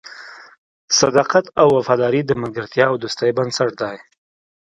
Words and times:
صداقت 0.99 1.45
او 1.61 1.67
وفاداري 1.77 2.21
د 2.25 2.31
ملګرتیا 2.41 2.85
او 2.91 2.95
دوستۍ 3.03 3.29
بنسټ 3.37 3.71
دی. 3.81 3.95